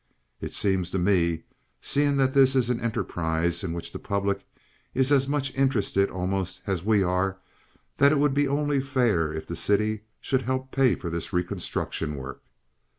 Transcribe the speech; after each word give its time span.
It 0.39 0.51
seems 0.51 0.89
to 0.89 0.97
me, 0.97 1.43
seeing 1.79 2.17
that 2.17 2.33
this 2.33 2.55
is 2.55 2.71
an 2.71 2.79
enterprise 2.81 3.63
in 3.63 3.71
which 3.71 3.91
the 3.91 3.99
public 3.99 4.43
is 4.95 5.11
as 5.11 5.27
much 5.27 5.53
interested 5.53 6.09
almost 6.09 6.61
as 6.65 6.83
we 6.83 7.03
are, 7.03 7.37
that 7.97 8.11
it 8.11 8.17
would 8.17 8.35
only 8.47 8.79
be 8.79 8.83
fair 8.83 9.31
if 9.31 9.45
the 9.45 9.55
city 9.55 10.01
should 10.19 10.41
help 10.41 10.71
pay 10.71 10.95
for 10.95 11.11
this 11.11 11.31
reconstruction 11.33 12.15
work. 12.15 12.41